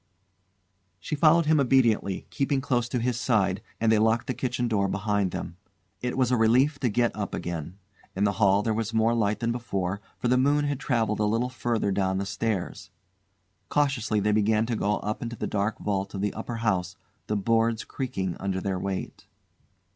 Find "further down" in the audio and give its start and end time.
11.49-12.17